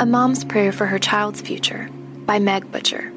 A 0.00 0.06
Mom's 0.06 0.46
Prayer 0.46 0.72
for 0.72 0.86
Her 0.86 0.98
Child's 0.98 1.42
Future 1.42 1.90
by 2.24 2.38
Meg 2.38 2.72
Bucher. 2.72 3.12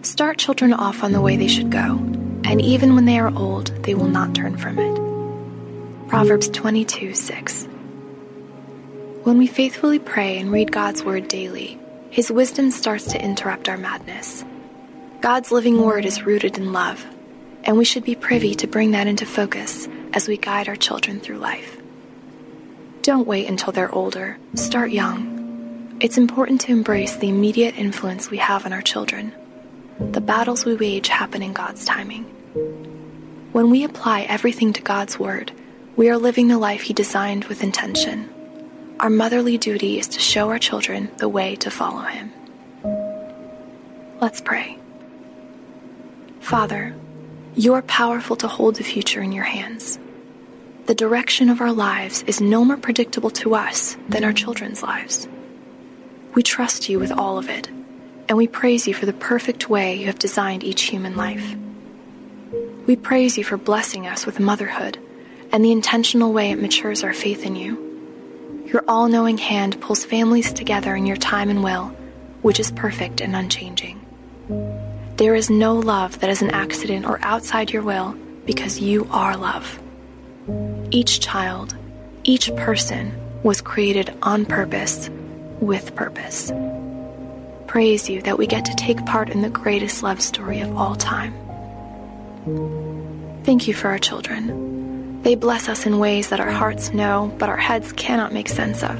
Start 0.00 0.38
children 0.38 0.72
off 0.72 1.04
on 1.04 1.12
the 1.12 1.20
way 1.20 1.36
they 1.36 1.46
should 1.46 1.70
go, 1.70 1.98
and 2.42 2.62
even 2.62 2.94
when 2.94 3.04
they 3.04 3.18
are 3.18 3.30
old, 3.36 3.66
they 3.84 3.94
will 3.94 4.08
not 4.08 4.34
turn 4.34 4.56
from 4.56 4.78
it. 4.78 6.08
Proverbs 6.08 6.48
22 6.48 7.12
6. 7.12 7.64
When 9.24 9.36
we 9.36 9.46
faithfully 9.46 9.98
pray 9.98 10.38
and 10.38 10.50
read 10.50 10.72
God's 10.72 11.04
Word 11.04 11.28
daily, 11.28 11.78
His 12.08 12.32
wisdom 12.32 12.70
starts 12.70 13.04
to 13.08 13.22
interrupt 13.22 13.68
our 13.68 13.76
madness. 13.76 14.42
God's 15.20 15.52
living 15.52 15.82
Word 15.82 16.06
is 16.06 16.24
rooted 16.24 16.56
in 16.56 16.72
love, 16.72 17.04
and 17.64 17.76
we 17.76 17.84
should 17.84 18.04
be 18.04 18.14
privy 18.14 18.54
to 18.54 18.66
bring 18.66 18.92
that 18.92 19.06
into 19.06 19.26
focus 19.26 19.86
as 20.14 20.28
we 20.28 20.38
guide 20.38 20.70
our 20.70 20.76
children 20.76 21.20
through 21.20 21.36
life. 21.36 21.79
Don't 23.02 23.26
wait 23.26 23.48
until 23.48 23.72
they're 23.72 23.94
older. 23.94 24.36
Start 24.54 24.90
young. 24.90 25.96
It's 26.00 26.18
important 26.18 26.60
to 26.62 26.72
embrace 26.72 27.16
the 27.16 27.30
immediate 27.30 27.78
influence 27.78 28.30
we 28.30 28.36
have 28.36 28.66
on 28.66 28.74
our 28.74 28.82
children. 28.82 29.34
The 29.98 30.20
battles 30.20 30.66
we 30.66 30.74
wage 30.74 31.08
happen 31.08 31.42
in 31.42 31.54
God's 31.54 31.86
timing. 31.86 32.24
When 33.52 33.70
we 33.70 33.84
apply 33.84 34.22
everything 34.22 34.74
to 34.74 34.82
God's 34.82 35.18
Word, 35.18 35.50
we 35.96 36.10
are 36.10 36.18
living 36.18 36.48
the 36.48 36.58
life 36.58 36.82
He 36.82 36.92
designed 36.92 37.46
with 37.46 37.62
intention. 37.62 38.28
Our 39.00 39.10
motherly 39.10 39.56
duty 39.56 39.98
is 39.98 40.08
to 40.08 40.20
show 40.20 40.50
our 40.50 40.58
children 40.58 41.10
the 41.16 41.28
way 41.28 41.56
to 41.56 41.70
follow 41.70 42.02
Him. 42.02 42.30
Let's 44.20 44.42
pray. 44.42 44.76
Father, 46.40 46.94
you 47.54 47.72
are 47.72 47.82
powerful 47.82 48.36
to 48.36 48.48
hold 48.48 48.76
the 48.76 48.84
future 48.84 49.22
in 49.22 49.32
your 49.32 49.44
hands 49.44 49.98
the 50.90 50.94
direction 50.96 51.50
of 51.50 51.60
our 51.60 51.70
lives 51.70 52.24
is 52.26 52.40
no 52.40 52.64
more 52.64 52.76
predictable 52.76 53.30
to 53.30 53.54
us 53.54 53.96
than 54.08 54.24
our 54.24 54.32
children's 54.32 54.82
lives. 54.82 55.28
We 56.34 56.42
trust 56.42 56.88
you 56.88 56.98
with 56.98 57.12
all 57.12 57.38
of 57.38 57.48
it, 57.48 57.68
and 58.28 58.36
we 58.36 58.48
praise 58.48 58.88
you 58.88 58.94
for 58.94 59.06
the 59.06 59.12
perfect 59.12 59.70
way 59.70 59.94
you 59.94 60.06
have 60.06 60.18
designed 60.18 60.64
each 60.64 60.82
human 60.82 61.14
life. 61.14 61.54
We 62.88 62.96
praise 62.96 63.38
you 63.38 63.44
for 63.44 63.56
blessing 63.56 64.08
us 64.08 64.26
with 64.26 64.40
motherhood 64.40 64.98
and 65.52 65.64
the 65.64 65.70
intentional 65.70 66.32
way 66.32 66.50
it 66.50 66.60
matures 66.60 67.04
our 67.04 67.14
faith 67.14 67.46
in 67.46 67.54
you. 67.54 68.64
Your 68.66 68.82
all 68.88 69.06
knowing 69.06 69.38
hand 69.38 69.80
pulls 69.80 70.04
families 70.04 70.52
together 70.52 70.96
in 70.96 71.06
your 71.06 71.16
time 71.16 71.50
and 71.50 71.62
will, 71.62 71.94
which 72.42 72.58
is 72.58 72.72
perfect 72.72 73.20
and 73.20 73.36
unchanging. 73.36 74.04
There 75.18 75.36
is 75.36 75.50
no 75.50 75.76
love 75.76 76.18
that 76.18 76.30
is 76.30 76.42
an 76.42 76.50
accident 76.50 77.06
or 77.06 77.20
outside 77.22 77.70
your 77.70 77.82
will 77.82 78.16
because 78.44 78.80
you 78.80 79.06
are 79.12 79.36
love. 79.36 79.78
Each 80.90 81.20
child, 81.20 81.76
each 82.24 82.54
person 82.56 83.12
was 83.42 83.60
created 83.60 84.14
on 84.22 84.44
purpose, 84.44 85.10
with 85.60 85.94
purpose. 85.94 86.52
Praise 87.66 88.08
you 88.08 88.22
that 88.22 88.38
we 88.38 88.46
get 88.46 88.64
to 88.64 88.74
take 88.74 89.04
part 89.06 89.30
in 89.30 89.42
the 89.42 89.50
greatest 89.50 90.02
love 90.02 90.20
story 90.20 90.60
of 90.60 90.76
all 90.76 90.96
time. 90.96 91.34
Thank 93.44 93.68
you 93.68 93.74
for 93.74 93.88
our 93.88 93.98
children. 93.98 95.22
They 95.22 95.34
bless 95.34 95.68
us 95.68 95.86
in 95.86 95.98
ways 95.98 96.30
that 96.30 96.40
our 96.40 96.50
hearts 96.50 96.92
know, 96.92 97.32
but 97.38 97.48
our 97.48 97.56
heads 97.56 97.92
cannot 97.92 98.32
make 98.32 98.48
sense 98.48 98.82
of. 98.82 98.98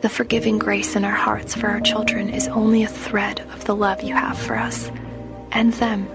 The 0.00 0.08
forgiving 0.08 0.58
grace 0.58 0.96
in 0.96 1.04
our 1.04 1.10
hearts 1.10 1.54
for 1.54 1.68
our 1.68 1.80
children 1.80 2.30
is 2.30 2.48
only 2.48 2.82
a 2.84 2.88
thread 2.88 3.40
of 3.52 3.64
the 3.64 3.76
love 3.76 4.02
you 4.02 4.14
have 4.14 4.38
for 4.38 4.56
us 4.56 4.90
and 5.50 5.72
them. 5.74 6.08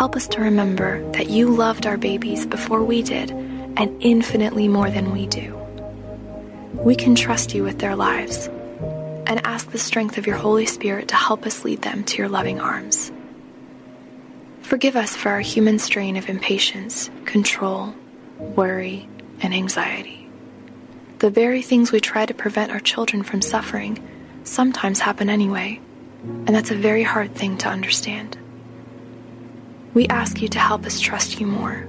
Help 0.00 0.16
us 0.16 0.28
to 0.28 0.40
remember 0.40 1.06
that 1.12 1.28
you 1.28 1.54
loved 1.54 1.86
our 1.86 1.98
babies 1.98 2.46
before 2.46 2.82
we 2.82 3.02
did, 3.02 3.32
and 3.32 4.02
infinitely 4.02 4.66
more 4.66 4.90
than 4.90 5.12
we 5.12 5.26
do. 5.26 5.54
We 6.72 6.94
can 6.96 7.14
trust 7.14 7.54
you 7.54 7.64
with 7.64 7.80
their 7.80 7.94
lives 7.94 8.46
and 9.26 9.44
ask 9.44 9.70
the 9.70 9.78
strength 9.78 10.16
of 10.16 10.26
your 10.26 10.36
Holy 10.36 10.64
Spirit 10.64 11.08
to 11.08 11.16
help 11.16 11.44
us 11.44 11.66
lead 11.66 11.82
them 11.82 12.02
to 12.04 12.16
your 12.16 12.30
loving 12.30 12.60
arms. 12.60 13.12
Forgive 14.62 14.96
us 14.96 15.14
for 15.14 15.28
our 15.28 15.40
human 15.40 15.78
strain 15.78 16.16
of 16.16 16.30
impatience, 16.30 17.10
control, 17.26 17.94
worry, 18.38 19.06
and 19.42 19.52
anxiety. 19.52 20.30
The 21.18 21.28
very 21.28 21.60
things 21.60 21.92
we 21.92 22.00
try 22.00 22.24
to 22.24 22.32
prevent 22.32 22.72
our 22.72 22.80
children 22.80 23.22
from 23.22 23.42
suffering 23.42 23.98
sometimes 24.44 25.00
happen 25.00 25.28
anyway, 25.28 25.78
and 26.24 26.48
that's 26.48 26.70
a 26.70 26.74
very 26.74 27.02
hard 27.02 27.34
thing 27.34 27.58
to 27.58 27.68
understand. 27.68 28.38
We 29.92 30.06
ask 30.06 30.40
you 30.40 30.48
to 30.48 30.58
help 30.58 30.86
us 30.86 31.00
trust 31.00 31.40
you 31.40 31.46
more. 31.46 31.88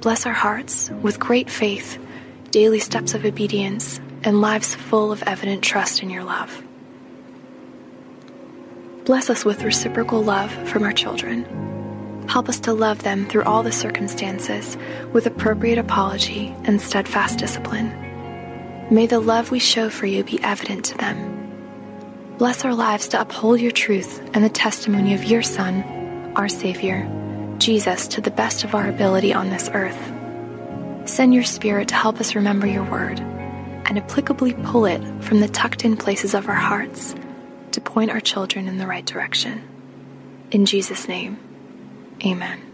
Bless 0.00 0.26
our 0.26 0.32
hearts 0.32 0.90
with 1.02 1.18
great 1.18 1.50
faith, 1.50 1.98
daily 2.50 2.78
steps 2.78 3.14
of 3.14 3.24
obedience, 3.24 4.00
and 4.22 4.40
lives 4.40 4.74
full 4.74 5.10
of 5.10 5.22
evident 5.24 5.64
trust 5.64 6.02
in 6.02 6.10
your 6.10 6.22
love. 6.22 6.62
Bless 9.04 9.28
us 9.28 9.44
with 9.44 9.64
reciprocal 9.64 10.22
love 10.22 10.52
from 10.68 10.84
our 10.84 10.92
children. 10.92 11.44
Help 12.28 12.48
us 12.48 12.60
to 12.60 12.72
love 12.72 13.02
them 13.02 13.26
through 13.26 13.42
all 13.42 13.62
the 13.62 13.72
circumstances 13.72 14.76
with 15.12 15.26
appropriate 15.26 15.78
apology 15.78 16.54
and 16.64 16.80
steadfast 16.80 17.38
discipline. 17.38 17.88
May 18.90 19.06
the 19.06 19.20
love 19.20 19.50
we 19.50 19.58
show 19.58 19.90
for 19.90 20.06
you 20.06 20.22
be 20.22 20.42
evident 20.42 20.84
to 20.86 20.98
them. 20.98 22.36
Bless 22.38 22.64
our 22.64 22.74
lives 22.74 23.08
to 23.08 23.20
uphold 23.20 23.60
your 23.60 23.72
truth 23.72 24.20
and 24.32 24.44
the 24.44 24.48
testimony 24.48 25.14
of 25.14 25.24
your 25.24 25.42
Son 25.42 26.03
our 26.36 26.48
Savior, 26.48 27.08
Jesus, 27.58 28.08
to 28.08 28.20
the 28.20 28.30
best 28.30 28.64
of 28.64 28.74
our 28.74 28.88
ability 28.88 29.32
on 29.32 29.50
this 29.50 29.70
earth. 29.72 29.98
Send 31.08 31.34
your 31.34 31.44
Spirit 31.44 31.88
to 31.88 31.94
help 31.94 32.20
us 32.20 32.34
remember 32.34 32.66
your 32.66 32.84
word 32.84 33.20
and 33.20 33.98
applicably 33.98 34.62
pull 34.64 34.86
it 34.86 35.00
from 35.22 35.40
the 35.40 35.48
tucked 35.48 35.84
in 35.84 35.96
places 35.96 36.34
of 36.34 36.48
our 36.48 36.54
hearts 36.54 37.14
to 37.72 37.80
point 37.80 38.10
our 38.10 38.20
children 38.20 38.68
in 38.68 38.78
the 38.78 38.86
right 38.86 39.04
direction. 39.04 39.62
In 40.50 40.66
Jesus' 40.66 41.08
name, 41.08 41.38
amen. 42.24 42.73